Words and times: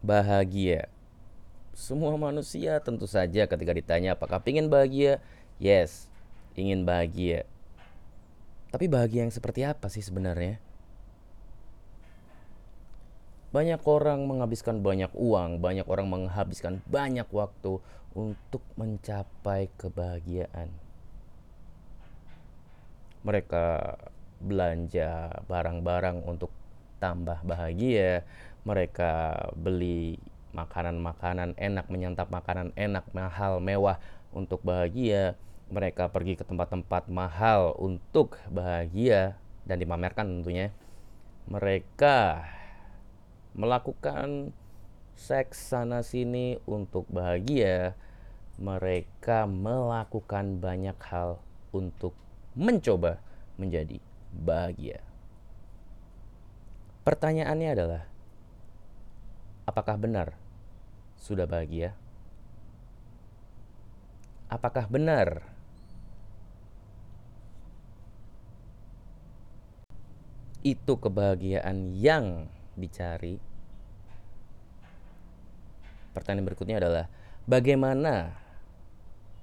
bahagia. 0.00 0.88
Semua 1.76 2.16
manusia 2.16 2.80
tentu 2.80 3.08
saja 3.08 3.48
ketika 3.48 3.72
ditanya 3.72 4.16
apakah 4.16 4.42
ingin 4.44 4.68
bahagia, 4.68 5.20
yes, 5.56 6.08
ingin 6.56 6.84
bahagia. 6.84 7.48
Tapi 8.70 8.86
bahagia 8.86 9.26
yang 9.26 9.34
seperti 9.34 9.66
apa 9.66 9.90
sih 9.90 10.04
sebenarnya? 10.04 10.62
Banyak 13.50 13.82
orang 13.82 14.30
menghabiskan 14.30 14.78
banyak 14.78 15.10
uang, 15.10 15.58
banyak 15.58 15.82
orang 15.90 16.06
menghabiskan 16.06 16.78
banyak 16.86 17.26
waktu 17.34 17.82
untuk 18.14 18.62
mencapai 18.78 19.66
kebahagiaan. 19.74 20.70
Mereka 23.26 23.98
belanja 24.38 25.42
barang-barang 25.50 26.24
untuk 26.24 26.54
tambah 27.00 27.40
bahagia, 27.42 28.22
mereka 28.62 29.34
beli 29.56 30.20
makanan-makanan 30.52 31.56
enak, 31.56 31.88
menyantap 31.88 32.28
makanan 32.28 32.76
enak, 32.76 33.08
mahal, 33.16 33.58
mewah 33.58 33.96
untuk 34.30 34.60
bahagia, 34.62 35.34
mereka 35.70 36.10
pergi 36.10 36.34
ke 36.38 36.44
tempat-tempat 36.44 37.06
mahal 37.08 37.74
untuk 37.78 38.38
bahagia 38.50 39.38
dan 39.64 39.78
dipamerkan 39.78 40.26
tentunya. 40.38 40.74
Mereka 41.50 42.46
melakukan 43.54 44.54
seks 45.14 45.74
sana 45.74 46.02
sini 46.02 46.58
untuk 46.66 47.06
bahagia, 47.10 47.94
mereka 48.60 49.46
melakukan 49.48 50.58
banyak 50.58 50.96
hal 51.08 51.40
untuk 51.70 52.12
mencoba 52.54 53.22
menjadi 53.56 54.02
bahagia. 54.34 55.09
Pertanyaannya 57.10 57.74
adalah, 57.74 58.02
apakah 59.66 59.98
benar 59.98 60.38
sudah 61.18 61.42
bahagia? 61.42 61.98
Apakah 64.46 64.86
benar 64.86 65.42
itu 70.62 70.94
kebahagiaan 71.02 71.98
yang 71.98 72.46
dicari. 72.78 73.42
Pertanyaan 76.14 76.46
berikutnya 76.46 76.78
adalah 76.78 77.10
bagaimana 77.42 78.38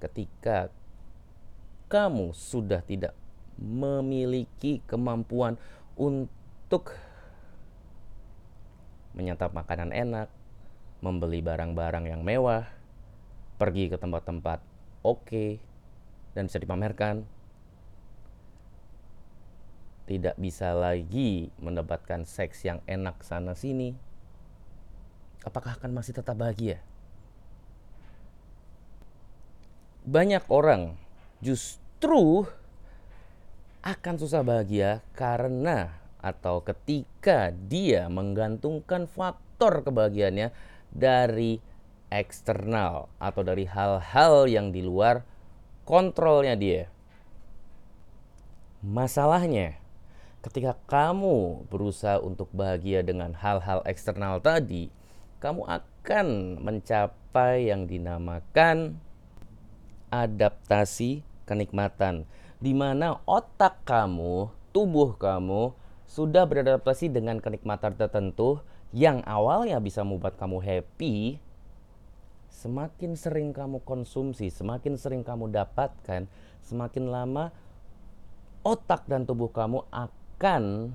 ketika 0.00 0.72
kamu 1.92 2.32
sudah 2.32 2.80
tidak 2.80 3.12
memiliki 3.60 4.80
kemampuan 4.88 5.60
untuk 6.00 6.96
menyantap 9.18 9.50
makanan 9.50 9.90
enak, 9.90 10.30
membeli 11.02 11.42
barang-barang 11.42 12.06
yang 12.06 12.22
mewah, 12.22 12.70
pergi 13.58 13.90
ke 13.90 13.98
tempat-tempat 13.98 14.62
oke 15.02 15.26
okay, 15.26 15.50
dan 16.38 16.46
bisa 16.46 16.62
dipamerkan, 16.62 17.26
tidak 20.06 20.38
bisa 20.38 20.70
lagi 20.70 21.50
mendapatkan 21.58 22.22
seks 22.22 22.62
yang 22.62 22.78
enak 22.86 23.18
sana 23.26 23.58
sini, 23.58 23.98
apakah 25.42 25.74
akan 25.74 25.98
masih 25.98 26.14
tetap 26.14 26.38
bahagia? 26.38 26.78
Banyak 30.08 30.46
orang 30.48 30.96
justru 31.44 32.48
akan 33.84 34.14
susah 34.16 34.40
bahagia 34.40 35.04
karena 35.12 35.92
atau 36.18 36.62
ketika 36.66 37.54
dia 37.54 38.10
menggantungkan 38.10 39.06
faktor 39.06 39.86
kebahagiaannya 39.86 40.50
dari 40.90 41.62
eksternal 42.08 43.12
atau 43.20 43.42
dari 43.44 43.68
hal-hal 43.68 44.48
yang 44.48 44.72
di 44.72 44.80
luar 44.82 45.22
kontrolnya 45.84 46.56
dia. 46.56 46.90
Masalahnya, 48.80 49.78
ketika 50.40 50.78
kamu 50.86 51.66
berusaha 51.66 52.22
untuk 52.22 52.48
bahagia 52.54 53.02
dengan 53.02 53.34
hal-hal 53.34 53.82
eksternal 53.84 54.38
tadi, 54.38 54.88
kamu 55.38 55.66
akan 55.66 56.58
mencapai 56.62 57.70
yang 57.70 57.86
dinamakan 57.86 58.98
adaptasi 60.08 61.22
kenikmatan, 61.44 62.24
di 62.58 62.72
mana 62.74 63.20
otak 63.26 63.82
kamu, 63.84 64.50
tubuh 64.70 65.14
kamu 65.18 65.74
sudah 66.08 66.48
beradaptasi 66.48 67.12
dengan 67.12 67.38
kenikmatan 67.38 67.94
tertentu 67.94 68.64
yang 68.96 69.20
awalnya 69.28 69.76
bisa 69.78 70.00
membuat 70.00 70.40
kamu 70.40 70.64
happy. 70.64 71.36
Semakin 72.48 73.14
sering 73.14 73.52
kamu 73.52 73.84
konsumsi, 73.84 74.48
semakin 74.50 74.96
sering 74.96 75.22
kamu 75.22 75.52
dapatkan, 75.52 76.26
semakin 76.64 77.04
lama 77.06 77.52
otak 78.66 79.06
dan 79.06 79.28
tubuh 79.28 79.52
kamu 79.52 79.84
akan 79.92 80.18
akan 80.38 80.94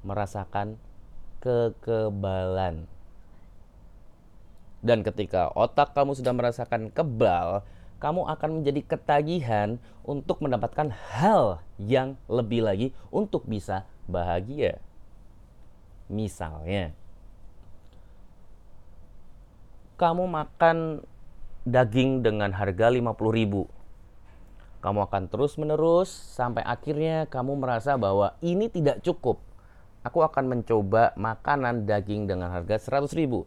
merasakan 0.00 0.80
kekebalan. 1.44 2.88
Dan 4.80 5.04
ketika 5.04 5.52
otak 5.52 5.92
kamu 5.92 6.16
sudah 6.16 6.32
merasakan 6.32 6.88
kebal, 6.88 7.60
kamu 8.00 8.24
akan 8.24 8.50
menjadi 8.56 8.80
ketagihan 8.88 9.76
untuk 10.00 10.40
mendapatkan 10.40 10.88
hal 11.12 11.60
yang 11.76 12.16
lebih 12.24 12.64
lagi 12.64 12.96
untuk 13.12 13.44
bisa 13.44 13.84
bahagia. 14.08 14.78
Misalnya, 16.10 16.92
kamu 19.96 20.26
makan 20.26 21.06
daging 21.62 22.26
dengan 22.26 22.50
harga 22.50 22.90
50 22.90 23.14
ribu 23.32 23.70
kamu 24.82 25.06
akan 25.06 25.30
terus-menerus 25.30 26.10
sampai 26.10 26.66
akhirnya 26.66 27.30
kamu 27.30 27.54
merasa 27.54 27.94
bahwa 27.94 28.34
ini 28.42 28.66
tidak 28.66 28.98
cukup. 29.06 29.38
Aku 30.02 30.26
akan 30.26 30.50
mencoba 30.50 31.14
makanan 31.14 31.86
daging 31.86 32.26
dengan 32.26 32.50
harga 32.50 32.98
100 32.98 33.14
ribu. 33.14 33.46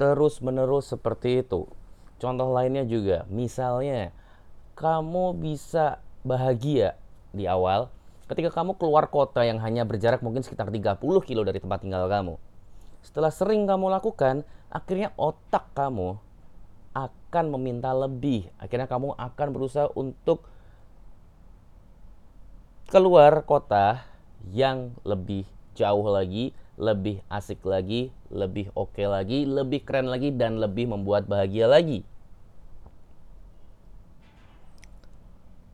Terus-menerus 0.00 0.88
seperti 0.88 1.44
itu. 1.44 1.68
Contoh 2.16 2.48
lainnya 2.48 2.88
juga, 2.88 3.28
misalnya 3.28 4.16
kamu 4.72 5.36
bisa 5.36 6.00
bahagia 6.24 6.96
di 7.36 7.44
awal 7.44 7.92
ketika 8.28 8.52
kamu 8.52 8.76
keluar 8.76 9.08
kota 9.08 9.42
yang 9.42 9.58
hanya 9.64 9.88
berjarak 9.88 10.20
mungkin 10.20 10.44
sekitar 10.44 10.68
30 10.68 11.00
kilo 11.24 11.42
dari 11.42 11.58
tempat 11.58 11.80
tinggal 11.80 12.06
kamu. 12.06 12.36
Setelah 13.00 13.32
sering 13.32 13.64
kamu 13.64 13.88
lakukan, 13.88 14.44
akhirnya 14.68 15.16
otak 15.16 15.72
kamu 15.72 16.20
akan 16.92 17.44
meminta 17.56 17.90
lebih. 17.96 18.52
Akhirnya 18.60 18.84
kamu 18.84 19.16
akan 19.16 19.48
berusaha 19.48 19.88
untuk 19.96 20.44
keluar 22.88 23.44
kota 23.44 24.04
yang 24.52 24.96
lebih 25.04 25.44
jauh 25.76 26.08
lagi, 26.08 26.56
lebih 26.80 27.20
asik 27.28 27.64
lagi, 27.64 28.12
lebih 28.28 28.72
oke 28.76 28.96
okay 28.96 29.06
lagi, 29.08 29.44
lebih 29.44 29.84
keren 29.84 30.08
lagi, 30.08 30.34
dan 30.34 30.60
lebih 30.60 30.90
membuat 30.90 31.24
bahagia 31.28 31.68
lagi. 31.68 32.04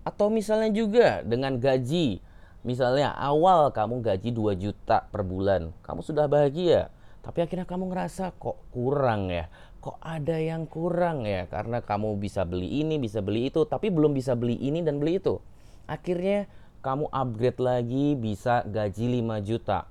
Atau 0.04 0.28
misalnya 0.28 0.68
juga 0.68 1.24
dengan 1.24 1.56
gaji. 1.56 2.20
Misalnya 2.64 3.12
awal 3.12 3.68
kamu 3.76 4.00
gaji 4.00 4.32
2 4.32 4.56
juta 4.56 5.04
per 5.12 5.20
bulan, 5.20 5.76
kamu 5.84 6.00
sudah 6.00 6.24
bahagia. 6.24 6.88
Tapi 7.20 7.44
akhirnya 7.44 7.68
kamu 7.68 7.92
ngerasa 7.92 8.32
kok 8.40 8.56
kurang 8.72 9.28
ya, 9.28 9.52
kok 9.84 10.00
ada 10.00 10.40
yang 10.40 10.64
kurang 10.64 11.28
ya? 11.28 11.44
Karena 11.44 11.84
kamu 11.84 12.16
bisa 12.16 12.48
beli 12.48 12.80
ini 12.80 12.96
bisa 12.96 13.20
beli 13.20 13.52
itu 13.52 13.68
tapi 13.68 13.92
belum 13.92 14.16
bisa 14.16 14.32
beli 14.32 14.56
ini 14.56 14.80
dan 14.80 14.96
beli 14.96 15.20
itu. 15.20 15.44
Akhirnya 15.84 16.48
kamu 16.80 17.12
upgrade 17.12 17.60
lagi 17.60 18.16
bisa 18.16 18.64
gaji 18.64 19.20
5 19.20 19.44
juta. 19.44 19.84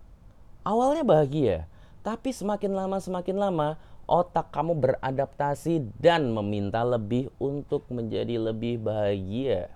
Awalnya 0.65 1.05
bahagia 1.05 1.57
tapi 2.03 2.35
semakin 2.35 2.75
lama 2.75 2.97
semakin 2.99 3.37
lama 3.39 3.69
otak 4.09 4.51
kamu 4.51 4.75
beradaptasi 4.75 5.87
dan 6.03 6.35
meminta 6.35 6.83
lebih 6.83 7.31
untuk 7.39 7.87
menjadi 7.87 8.35
lebih 8.35 8.83
bahagia 8.83 9.71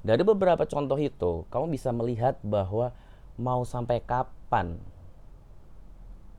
dari 0.00 0.24
beberapa 0.24 0.64
contoh 0.64 0.96
itu 0.96 1.44
kamu 1.52 1.76
bisa 1.76 1.92
melihat 1.92 2.40
bahwa 2.40 2.96
mau 3.36 3.64
sampai 3.68 4.00
kapan 4.00 4.80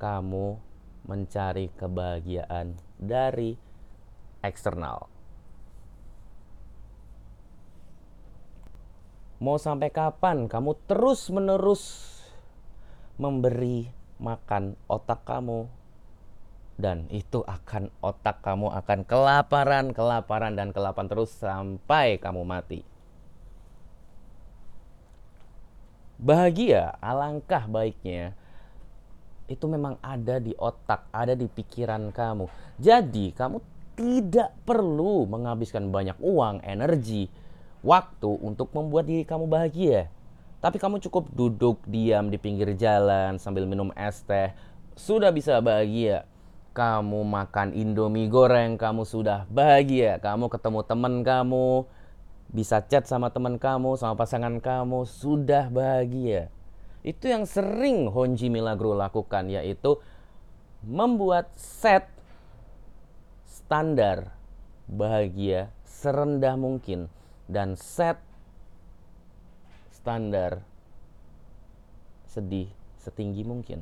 kamu 0.01 0.57
mencari 1.05 1.69
kebahagiaan 1.77 2.77
dari 2.97 3.57
eksternal. 4.41 5.09
Mau 9.41 9.57
sampai 9.57 9.89
kapan 9.89 10.45
kamu 10.45 10.77
terus-menerus 10.85 12.13
memberi 13.17 13.89
makan 14.21 14.77
otak 14.85 15.25
kamu 15.25 15.65
dan 16.77 17.09
itu 17.09 17.41
akan 17.45 17.89
otak 18.05 18.41
kamu 18.45 18.69
akan 18.69 19.05
kelaparan, 19.05 19.93
kelaparan 19.93 20.53
dan 20.57 20.69
kelaparan 20.69 21.09
terus 21.09 21.33
sampai 21.33 22.21
kamu 22.21 22.45
mati. 22.45 22.90
Bahagia, 26.21 27.01
alangkah 27.01 27.65
baiknya 27.65 28.37
itu 29.51 29.65
memang 29.67 29.99
ada 29.99 30.39
di 30.39 30.55
otak, 30.55 31.11
ada 31.11 31.35
di 31.35 31.49
pikiran 31.49 32.13
kamu. 32.15 32.47
Jadi, 32.79 33.35
kamu 33.35 33.59
tidak 33.99 34.55
perlu 34.63 35.27
menghabiskan 35.27 35.91
banyak 35.91 36.15
uang, 36.23 36.63
energi, 36.63 37.27
waktu 37.83 38.31
untuk 38.39 38.71
membuat 38.71 39.11
diri 39.11 39.27
kamu 39.27 39.51
bahagia. 39.51 40.07
Tapi 40.61 40.77
kamu 40.77 41.01
cukup 41.09 41.27
duduk 41.33 41.81
diam 41.89 42.29
di 42.29 42.37
pinggir 42.37 42.71
jalan 42.77 43.41
sambil 43.41 43.65
minum 43.65 43.89
es 43.97 44.21
teh, 44.23 44.53
sudah 44.93 45.33
bisa 45.33 45.59
bahagia. 45.59 46.23
Kamu 46.71 47.27
makan 47.27 47.75
Indomie 47.75 48.31
goreng, 48.31 48.79
kamu 48.79 49.03
sudah 49.03 49.43
bahagia. 49.51 50.23
Kamu 50.23 50.47
ketemu 50.47 50.79
teman 50.87 51.19
kamu, 51.19 51.83
bisa 52.51 52.83
chat 52.83 53.07
sama 53.07 53.31
teman 53.31 53.55
kamu, 53.55 53.95
sama 53.95 54.19
pasangan 54.19 54.59
kamu, 54.59 55.07
sudah 55.07 55.71
bahagia. 55.71 56.51
Itu 57.01 57.31
yang 57.31 57.47
sering 57.47 58.11
Honji 58.11 58.51
Milagro 58.51 58.93
lakukan 58.93 59.49
yaitu 59.49 59.97
membuat 60.85 61.49
set 61.57 62.05
standar 63.47 64.35
bahagia 64.85 65.71
serendah 65.87 66.59
mungkin 66.59 67.07
dan 67.47 67.79
set 67.79 68.19
standar 69.95 70.61
sedih 72.27 72.69
setinggi 73.01 73.41
mungkin. 73.47 73.81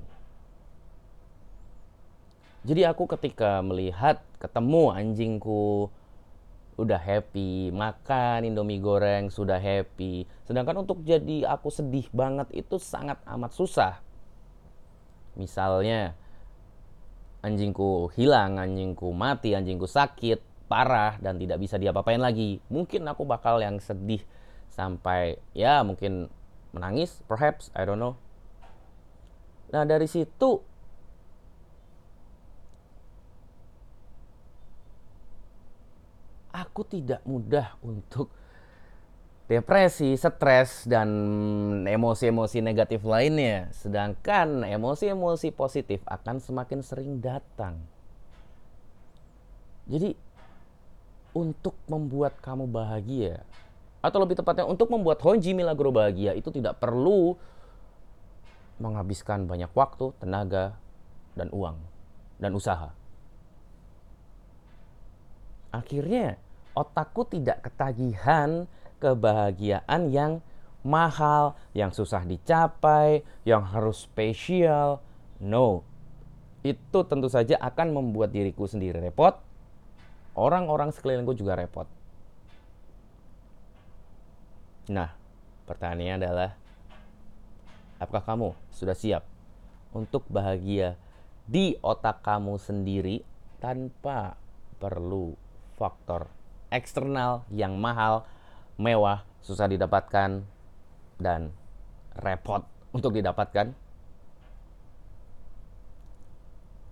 Jadi 2.68 2.84
aku 2.84 3.08
ketika 3.08 3.64
melihat 3.64 4.20
ketemu 4.36 4.92
anjingku 4.92 5.88
udah 6.80 6.98
happy, 6.98 7.76
makan 7.76 8.48
Indomie 8.48 8.80
goreng 8.80 9.28
sudah 9.28 9.60
happy. 9.60 10.24
Sedangkan 10.48 10.80
untuk 10.80 11.04
jadi 11.04 11.46
aku 11.52 11.68
sedih 11.68 12.08
banget 12.16 12.48
itu 12.56 12.80
sangat 12.80 13.20
amat 13.28 13.52
susah. 13.52 14.00
Misalnya 15.36 16.16
anjingku 17.44 18.12
hilang, 18.16 18.60
anjingku 18.60 19.12
mati, 19.12 19.56
anjingku 19.56 19.86
sakit, 19.86 20.40
parah 20.72 21.20
dan 21.20 21.36
tidak 21.36 21.60
bisa 21.60 21.76
diapa-apain 21.76 22.20
lagi. 22.20 22.64
Mungkin 22.72 23.04
aku 23.08 23.28
bakal 23.28 23.60
yang 23.60 23.80
sedih 23.84 24.24
sampai 24.72 25.42
ya 25.52 25.84
mungkin 25.84 26.32
menangis, 26.72 27.20
perhaps, 27.26 27.74
I 27.74 27.84
don't 27.84 28.00
know. 28.00 28.16
Nah, 29.70 29.86
dari 29.86 30.10
situ 30.10 30.62
aku 36.70 36.86
tidak 36.86 37.26
mudah 37.26 37.74
untuk 37.82 38.30
depresi, 39.50 40.14
stres, 40.14 40.86
dan 40.86 41.10
emosi-emosi 41.90 42.62
negatif 42.62 43.02
lainnya. 43.02 43.74
Sedangkan 43.74 44.62
emosi-emosi 44.62 45.50
positif 45.50 46.06
akan 46.06 46.38
semakin 46.38 46.86
sering 46.86 47.18
datang. 47.18 47.82
Jadi, 49.90 50.14
untuk 51.34 51.74
membuat 51.90 52.38
kamu 52.46 52.70
bahagia, 52.70 53.42
atau 54.06 54.22
lebih 54.22 54.38
tepatnya 54.38 54.70
untuk 54.70 54.94
membuat 54.94 55.18
Honji 55.26 55.58
Milagro 55.58 55.90
bahagia, 55.90 56.38
itu 56.38 56.54
tidak 56.54 56.78
perlu 56.78 57.34
menghabiskan 58.78 59.50
banyak 59.50 59.74
waktu, 59.74 60.14
tenaga, 60.22 60.78
dan 61.34 61.50
uang, 61.50 61.82
dan 62.38 62.54
usaha. 62.54 62.94
Akhirnya, 65.74 66.38
otakku 66.80 67.28
tidak 67.28 67.68
ketagihan 67.68 68.72
kebahagiaan 69.04 70.12
yang 70.12 70.40
mahal, 70.84 71.60
yang 71.76 71.92
susah 71.92 72.24
dicapai, 72.24 73.28
yang 73.44 73.64
harus 73.68 74.08
spesial. 74.08 75.04
No. 75.44 75.84
Itu 76.64 77.08
tentu 77.08 77.28
saja 77.32 77.60
akan 77.60 77.96
membuat 77.96 78.32
diriku 78.32 78.68
sendiri 78.68 79.00
repot. 79.00 79.36
Orang-orang 80.36 80.92
sekelilingku 80.96 81.36
juga 81.36 81.60
repot. 81.60 81.88
Nah, 84.92 85.12
pertanyaannya 85.68 86.16
adalah 86.16 86.52
apakah 88.00 88.24
kamu 88.24 88.50
sudah 88.72 88.96
siap 88.96 89.24
untuk 89.92 90.24
bahagia 90.32 90.96
di 91.44 91.76
otak 91.84 92.24
kamu 92.24 92.56
sendiri 92.58 93.22
tanpa 93.60 94.40
perlu 94.80 95.36
faktor 95.76 96.39
eksternal 96.70 97.46
yang 97.52 97.78
mahal, 97.78 98.26
mewah, 98.80 99.26
susah 99.42 99.68
didapatkan, 99.70 100.46
dan 101.20 101.42
repot 102.18 102.64
untuk 102.96 103.14
didapatkan? 103.14 103.76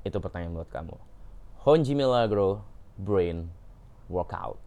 Itu 0.04 0.18
pertanyaan 0.20 0.58
buat 0.58 0.70
kamu. 0.70 0.96
Honji 1.64 1.94
Milagro 1.96 2.64
Brain 3.00 3.50
Workout. 4.08 4.67